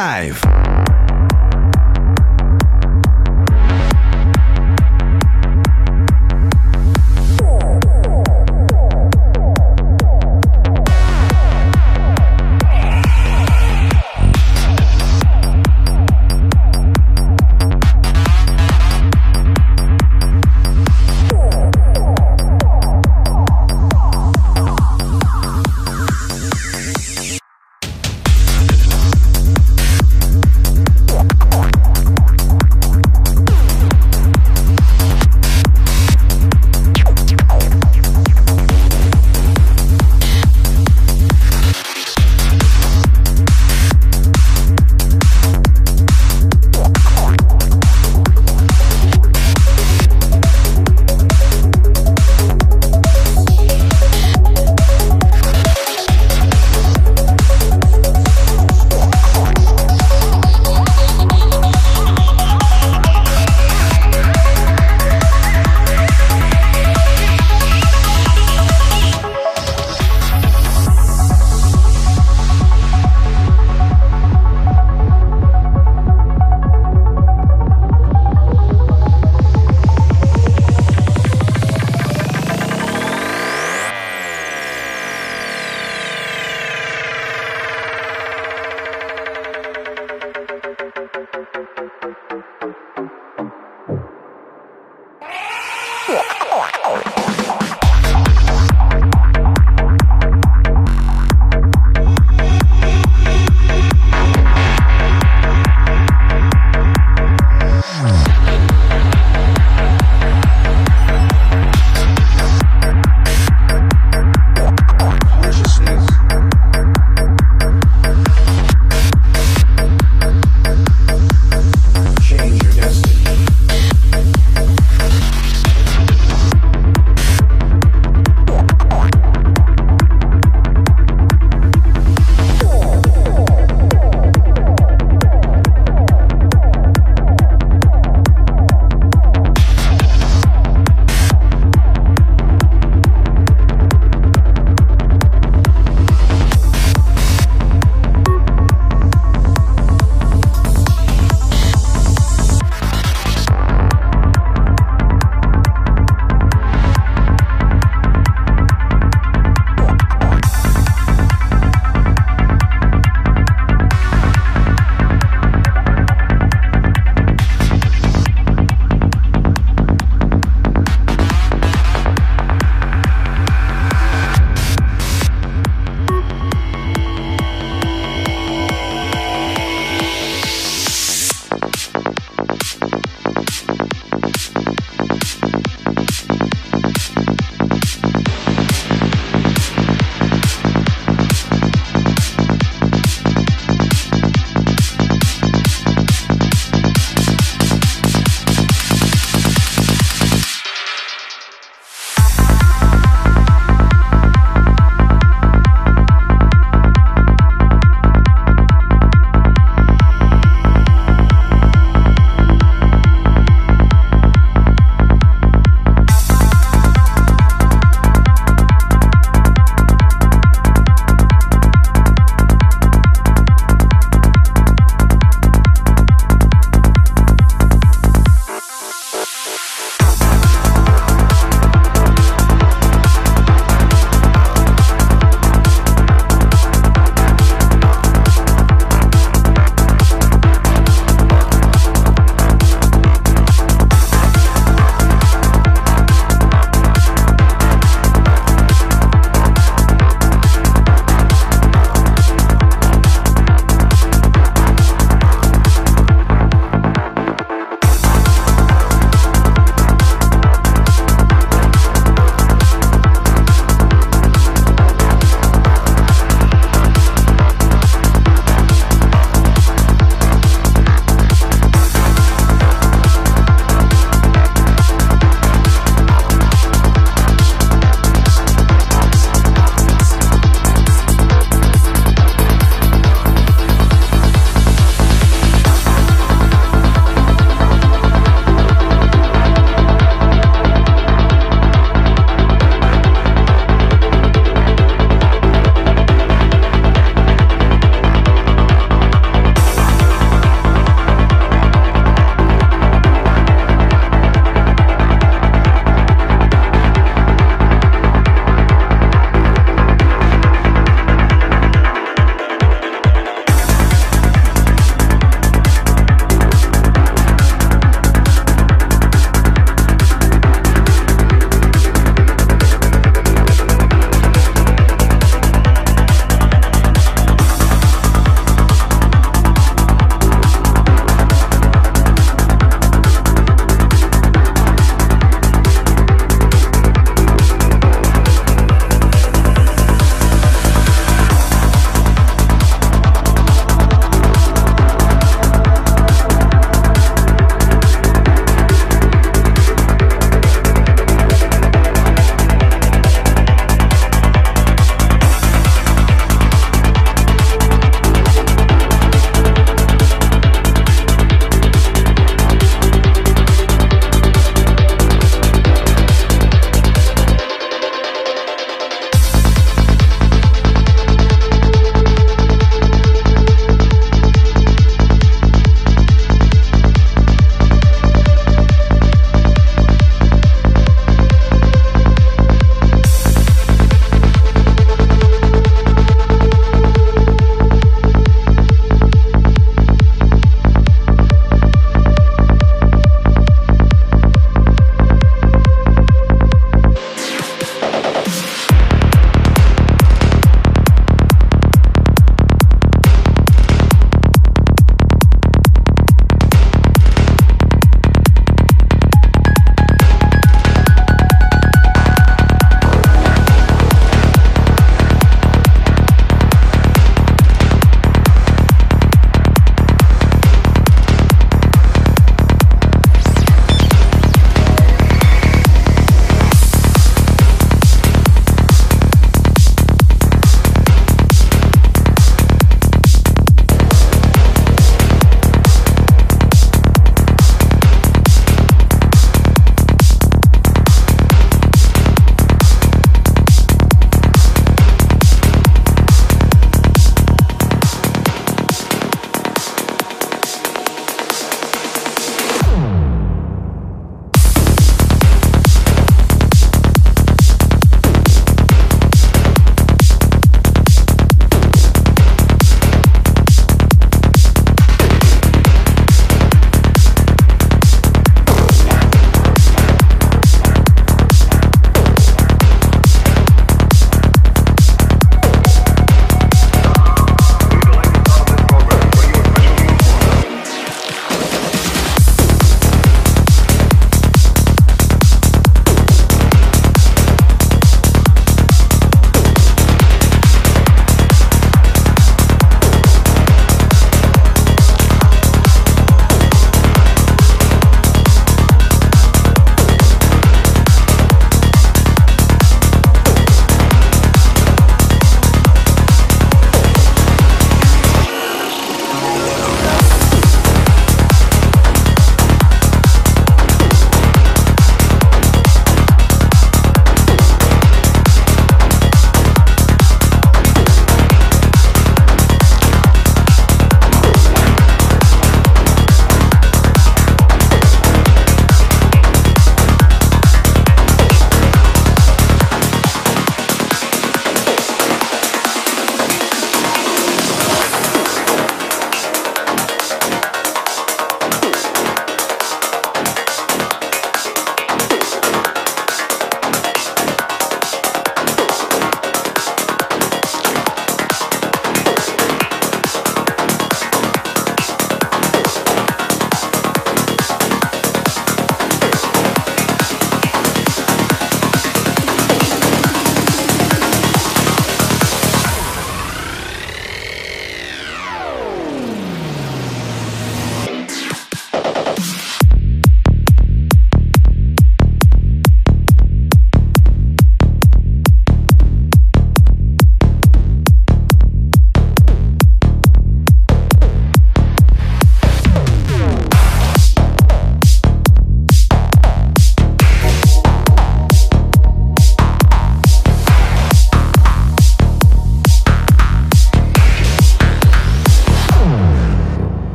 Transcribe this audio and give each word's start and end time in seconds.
live. 0.00 0.59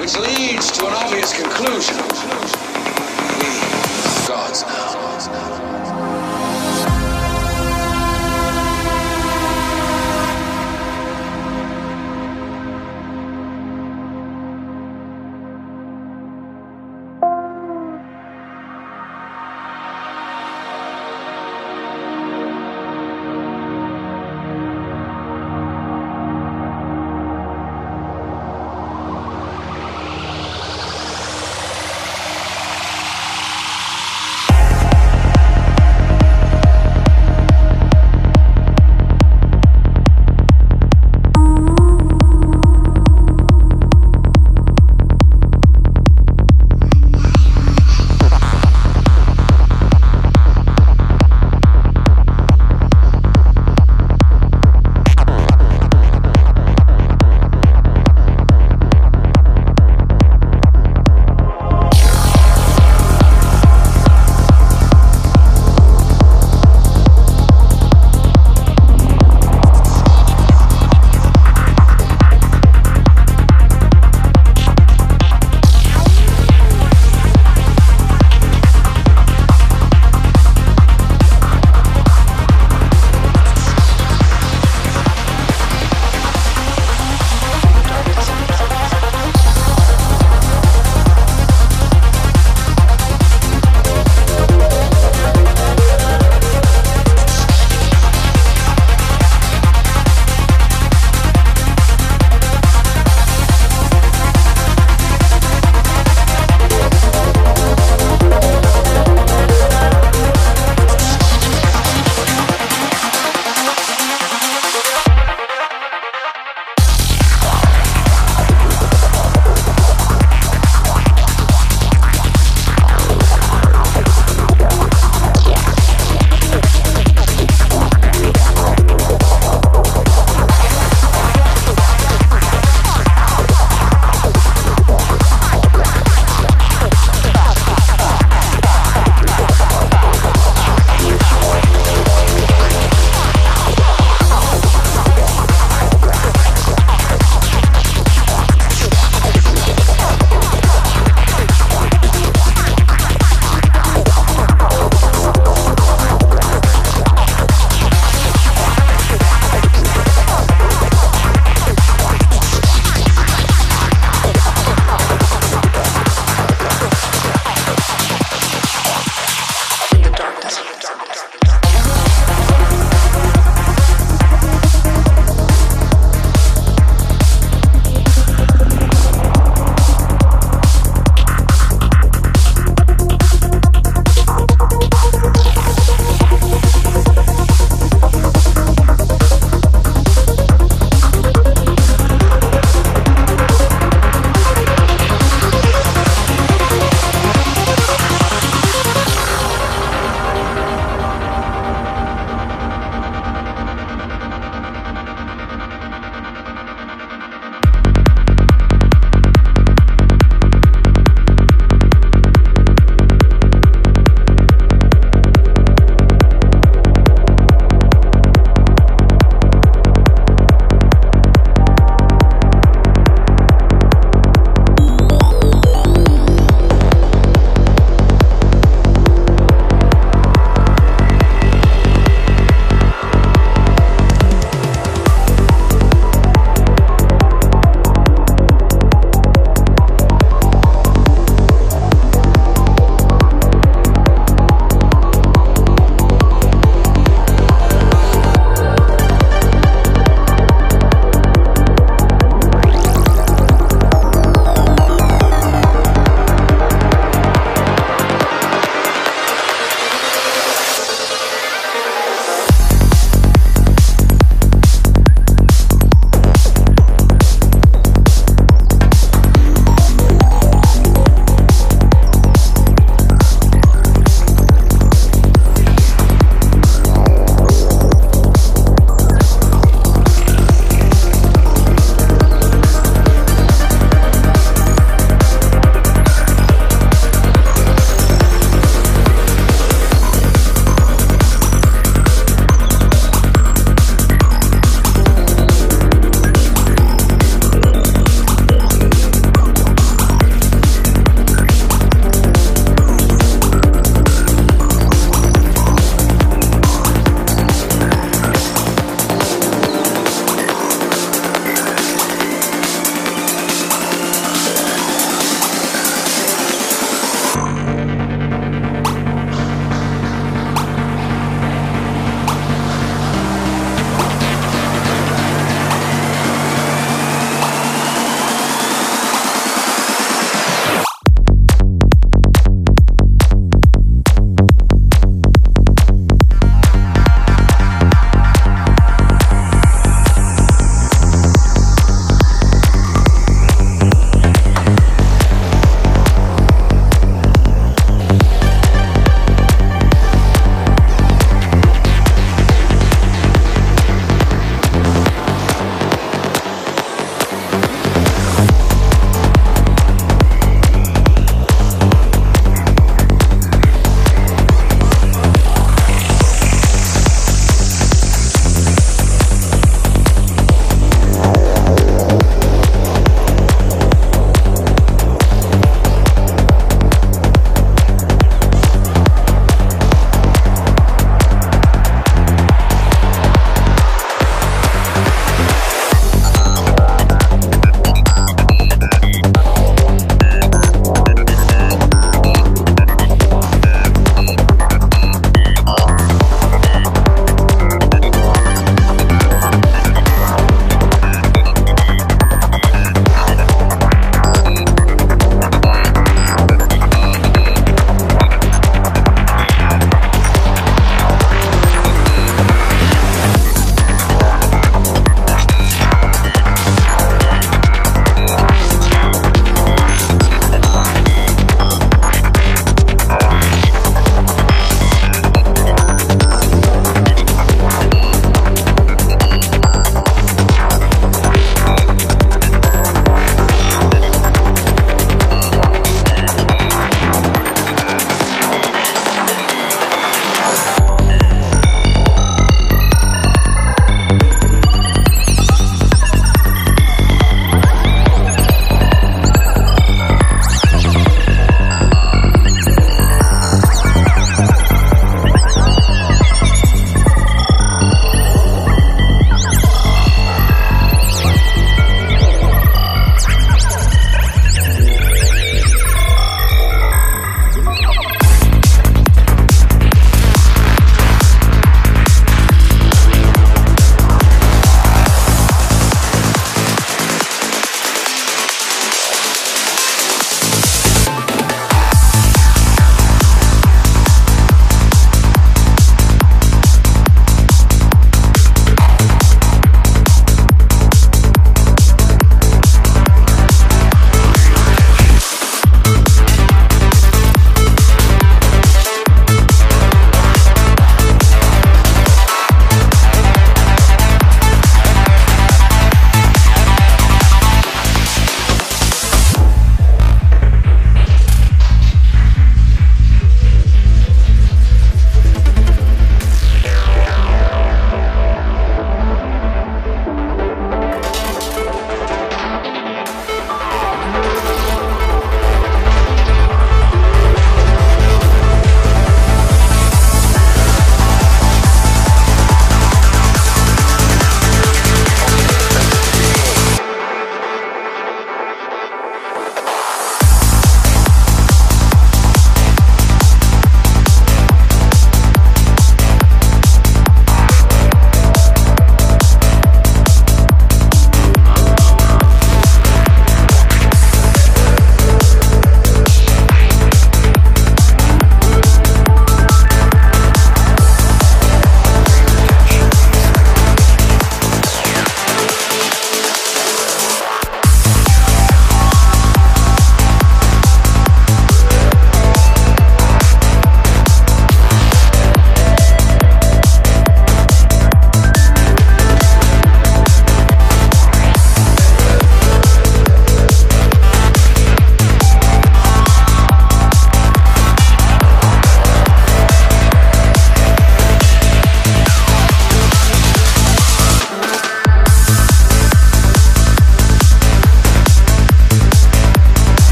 Which 0.00 0.16
leads 0.16 0.70
to 0.72 0.86
an 0.86 0.94
obvious 0.94 1.38
conclusion. 1.38 1.96
We, 3.38 3.50
gods, 4.26 4.64